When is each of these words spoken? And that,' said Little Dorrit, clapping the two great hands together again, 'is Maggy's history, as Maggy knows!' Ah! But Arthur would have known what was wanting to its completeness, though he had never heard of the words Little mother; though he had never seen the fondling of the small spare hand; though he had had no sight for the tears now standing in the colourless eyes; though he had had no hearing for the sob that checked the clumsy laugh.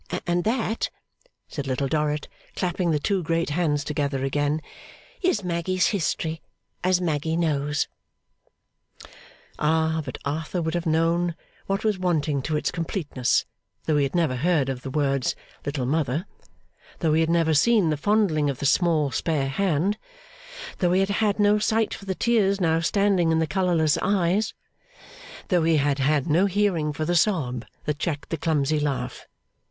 And 0.25 0.43
that,' 0.45 0.89
said 1.47 1.67
Little 1.67 1.87
Dorrit, 1.87 2.27
clapping 2.55 2.89
the 2.89 2.97
two 2.97 3.21
great 3.21 3.51
hands 3.51 3.83
together 3.83 4.23
again, 4.25 4.59
'is 5.21 5.43
Maggy's 5.43 5.89
history, 5.89 6.41
as 6.83 6.99
Maggy 6.99 7.37
knows!' 7.37 7.87
Ah! 9.59 10.01
But 10.03 10.17
Arthur 10.25 10.59
would 10.59 10.73
have 10.73 10.87
known 10.87 11.35
what 11.67 11.83
was 11.83 11.99
wanting 11.99 12.41
to 12.41 12.57
its 12.57 12.71
completeness, 12.71 13.45
though 13.85 13.97
he 13.97 14.01
had 14.01 14.15
never 14.15 14.37
heard 14.37 14.69
of 14.69 14.81
the 14.81 14.89
words 14.89 15.35
Little 15.67 15.85
mother; 15.85 16.25
though 16.97 17.13
he 17.13 17.21
had 17.21 17.29
never 17.29 17.53
seen 17.53 17.91
the 17.91 17.95
fondling 17.95 18.49
of 18.49 18.57
the 18.57 18.65
small 18.65 19.11
spare 19.11 19.49
hand; 19.49 19.99
though 20.79 20.93
he 20.93 20.99
had 21.01 21.09
had 21.11 21.37
no 21.39 21.59
sight 21.59 21.93
for 21.93 22.05
the 22.05 22.15
tears 22.15 22.59
now 22.59 22.79
standing 22.79 23.31
in 23.31 23.37
the 23.37 23.45
colourless 23.45 23.99
eyes; 24.01 24.55
though 25.49 25.61
he 25.61 25.77
had 25.77 25.99
had 25.99 26.25
no 26.25 26.47
hearing 26.47 26.91
for 26.91 27.05
the 27.05 27.15
sob 27.15 27.65
that 27.85 27.99
checked 27.99 28.29
the 28.31 28.37
clumsy 28.37 28.79
laugh. 28.79 29.27